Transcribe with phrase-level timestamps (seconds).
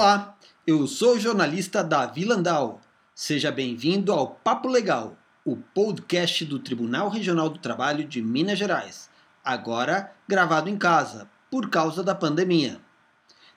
[0.00, 0.34] Olá,
[0.66, 2.80] eu sou o jornalista Davi Landau.
[3.14, 9.10] Seja bem-vindo ao Papo Legal, o podcast do Tribunal Regional do Trabalho de Minas Gerais,
[9.44, 12.80] agora gravado em casa, por causa da pandemia.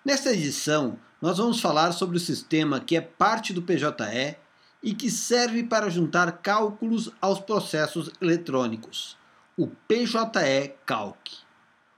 [0.04, 4.36] Nesta edição, nós vamos falar sobre o sistema que é parte do PJE
[4.84, 9.16] e que serve para juntar cálculos aos processos eletrônicos,
[9.57, 11.38] o PJE Calc.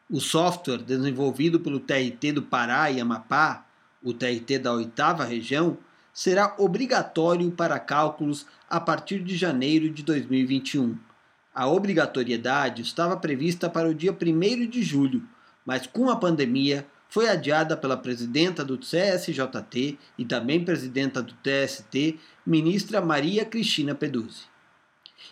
[0.07, 3.65] O software desenvolvido pelo TRT do Pará e Amapá,
[4.05, 5.77] o TRT da oitava região,
[6.13, 10.97] será obrigatório para cálculos a partir de janeiro de 2021.
[11.53, 15.23] A obrigatoriedade estava prevista para o dia 1 de julho,
[15.65, 22.19] mas com a pandemia foi adiada pela presidenta do CSJT e também presidenta do TST,
[22.45, 24.43] ministra Maria Cristina Peduzzi.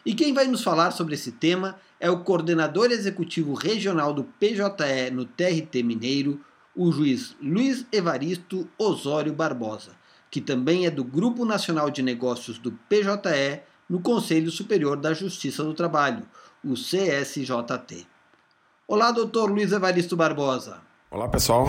[0.06, 5.12] E quem vai nos falar sobre esse tema é o coordenador executivo regional do PJE
[5.12, 6.42] no TRT Mineiro,
[6.76, 9.92] o juiz Luiz Evaristo Osório Barbosa,
[10.32, 15.64] que também é do Grupo Nacional de Negócios do PJE no Conselho Superior da Justiça
[15.64, 16.24] do Trabalho,
[16.64, 18.08] o CSJT.
[18.88, 20.82] Olá, doutor Luiz Evaristo Barbosa.
[21.12, 21.68] Olá, pessoal.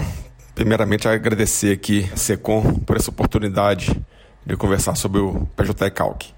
[0.54, 3.92] Primeiramente, agradecer aqui a SECOM por essa oportunidade
[4.46, 6.32] de conversar sobre o PJE Calc.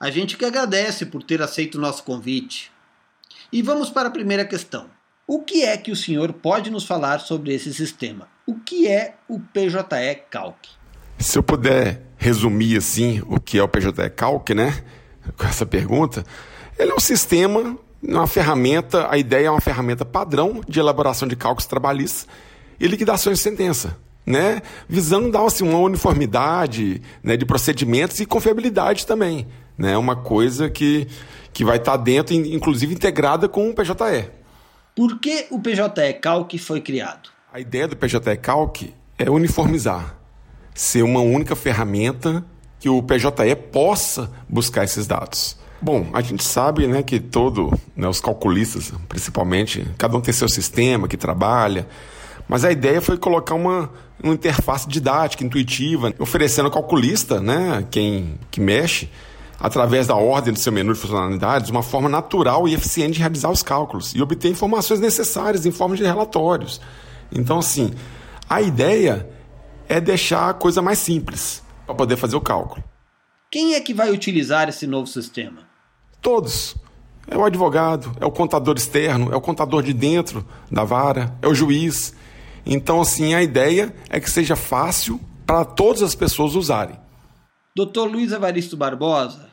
[0.00, 2.70] A gente que agradece por ter aceito o nosso convite.
[3.52, 4.88] E vamos para a primeira questão.
[5.30, 8.26] O que é que o senhor pode nos falar sobre esse sistema?
[8.46, 10.56] O que é o PJE Calc?
[11.18, 14.82] Se eu puder resumir assim o que é o PJE Calc, né?
[15.36, 16.24] Com essa pergunta,
[16.78, 21.36] ele é um sistema, uma ferramenta, a ideia é uma ferramenta padrão de elaboração de
[21.36, 22.26] cálculos trabalhistas
[22.80, 23.98] e liquidações de sentença.
[24.24, 29.46] Né, visando dar assim, uma uniformidade né, de procedimentos e confiabilidade também.
[29.76, 31.06] Né, uma coisa que
[31.58, 34.30] que vai estar dentro, inclusive integrada com o PJE.
[34.98, 37.28] Por que o PJE Calc foi criado?
[37.52, 40.18] A ideia do PJE Calc é uniformizar,
[40.74, 42.44] ser uma única ferramenta
[42.80, 45.56] que o PJE possa buscar esses dados.
[45.80, 50.48] Bom, a gente sabe né, que todo, né, os calculistas, principalmente, cada um tem seu
[50.48, 51.86] sistema que trabalha,
[52.48, 58.36] mas a ideia foi colocar uma, uma interface didática, intuitiva, oferecendo ao calculista, né, quem
[58.50, 59.08] que mexe,
[59.58, 63.50] através da ordem do seu menu de funcionalidades, uma forma natural e eficiente de realizar
[63.50, 66.80] os cálculos e obter informações necessárias em forma de relatórios.
[67.32, 67.92] Então, assim,
[68.48, 69.28] a ideia
[69.88, 72.84] é deixar a coisa mais simples para poder fazer o cálculo.
[73.50, 75.62] Quem é que vai utilizar esse novo sistema?
[76.20, 76.76] Todos.
[77.30, 81.48] É o advogado, é o contador externo, é o contador de dentro da vara, é
[81.48, 82.14] o juiz.
[82.64, 86.98] Então, assim, a ideia é que seja fácil para todas as pessoas usarem.
[87.76, 88.06] Dr.
[88.10, 89.47] Luiz Evaristo Barbosa,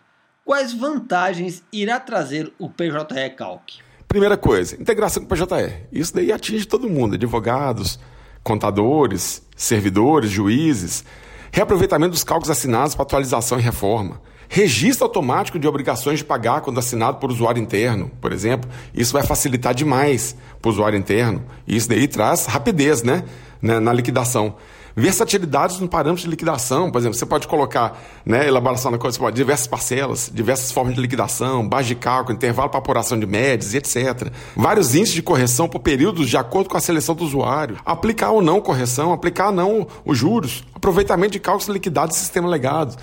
[0.45, 3.79] quais vantagens irá trazer o PJE Calc?
[4.07, 5.73] Primeira coisa, integração com o PJE.
[5.91, 7.99] Isso daí atinge todo mundo, advogados,
[8.43, 11.03] contadores, servidores, juízes.
[11.51, 14.21] Reaproveitamento dos cálculos assinados para atualização e reforma.
[14.47, 18.69] Registro automático de obrigações de pagar quando assinado por usuário interno, por exemplo.
[18.93, 21.43] Isso vai facilitar demais para o usuário interno.
[21.67, 23.23] Isso daí traz rapidez né?
[23.61, 24.55] na liquidação
[24.95, 26.89] versatilidades no parâmetro de liquidação.
[26.89, 31.01] Por exemplo, você pode colocar né, elaboração da coisa, pode, diversas parcelas, diversas formas de
[31.01, 34.31] liquidação, base de cálculo, intervalo para apuração de médias e etc.
[34.55, 37.77] Vários índices de correção por períodos de acordo com a seleção do usuário.
[37.85, 42.47] Aplicar ou não correção, aplicar ou não os juros, aproveitamento de cálculos liquidados e sistema
[42.47, 42.95] legado.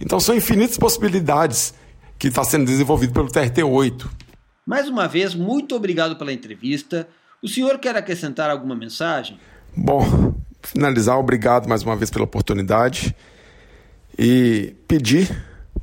[0.00, 1.72] Então são infinitas possibilidades
[2.18, 4.06] que está sendo desenvolvido pelo TRT-8.
[4.66, 7.08] Mais uma vez, muito obrigado pela entrevista.
[7.42, 9.38] O senhor quer acrescentar alguma mensagem?
[9.74, 10.34] Bom,
[10.68, 13.14] finalizar, obrigado mais uma vez pela oportunidade
[14.18, 15.30] e pedir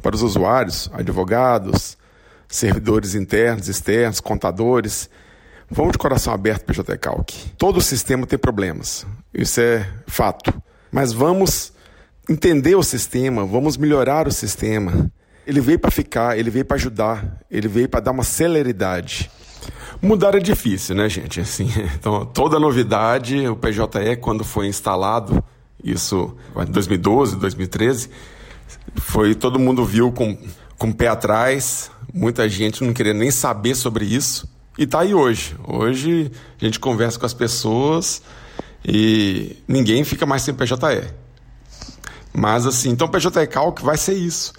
[0.01, 1.97] para os usuários, advogados,
[2.47, 5.09] servidores internos, externos, contadores,
[5.69, 7.31] vamos de coração aberto para o PJ Calc.
[7.57, 10.53] Todo sistema tem problemas, isso é fato.
[10.91, 11.73] Mas vamos
[12.29, 15.11] entender o sistema, vamos melhorar o sistema.
[15.47, 19.31] Ele veio para ficar, ele veio para ajudar, ele veio para dar uma celeridade.
[20.01, 21.39] Mudar é difícil, né, gente?
[21.39, 25.43] Assim, então, toda novidade, o PJE, quando foi instalado,
[25.83, 28.09] isso em 2012, 2013,
[28.95, 30.37] foi todo mundo viu com,
[30.77, 34.47] com o pé atrás, muita gente não queria nem saber sobre isso.
[34.77, 35.55] E tá aí hoje.
[35.65, 38.21] Hoje a gente conversa com as pessoas
[38.83, 40.75] e ninguém fica mais sem PJE.
[42.33, 44.53] Mas assim, então o PJE Calc vai ser isso.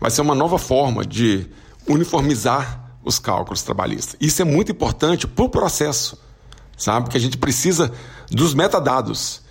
[0.00, 1.46] Vai ser uma nova forma de
[1.88, 4.16] uniformizar os cálculos trabalhistas.
[4.20, 6.18] Isso é muito importante para o processo,
[6.76, 7.04] sabe?
[7.04, 7.92] Porque a gente precisa
[8.30, 9.42] dos metadados.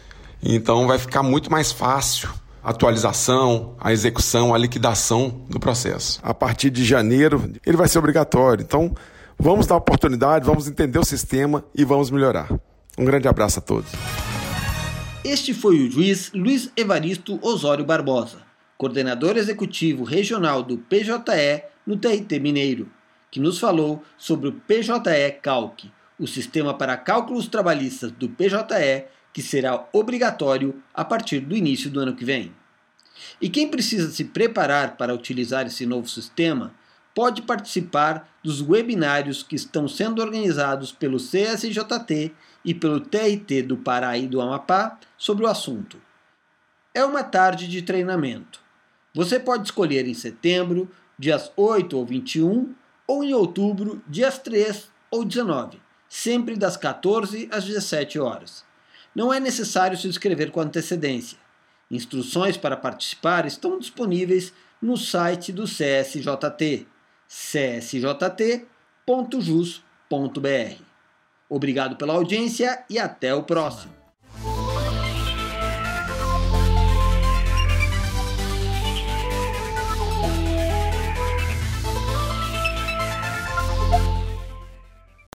[0.42, 2.30] Então vai ficar muito mais fácil
[2.64, 6.20] a atualização, a execução, a liquidação do processo.
[6.24, 8.64] A partir de janeiro, ele vai ser obrigatório.
[8.64, 8.96] Então,
[9.38, 12.50] vamos dar oportunidade, vamos entender o sistema e vamos melhorar.
[12.98, 13.92] Um grande abraço a todos.
[15.26, 18.38] Este foi o juiz Luiz Evaristo Osório Barbosa,
[18.78, 22.90] coordenador executivo regional do PJE no TRT Mineiro,
[23.34, 29.42] que nos falou sobre o PJE Calc, o sistema para cálculos trabalhistas do PJE que
[29.42, 32.54] será obrigatório a partir do início do ano que vem.
[33.42, 36.76] E quem precisa se preparar para utilizar esse novo sistema
[37.16, 42.32] pode participar dos webinários que estão sendo organizados pelo CSJT
[42.64, 46.00] e pelo TRT do Pará e do Amapá sobre o assunto.
[46.94, 48.62] É uma tarde de treinamento.
[49.12, 50.88] Você pode escolher em setembro,
[51.18, 52.76] dias 8 ou 21,
[53.08, 58.64] ou em outubro, dias 3 ou 19, sempre das 14 às 17 horas.
[59.16, 61.38] Não é necessário se inscrever com antecedência.
[61.90, 66.88] Instruções para participar estão disponíveis no site do CSJT,
[67.28, 68.14] csjt.jus.br.
[71.50, 74.03] Obrigado pela audiência e até o próximo.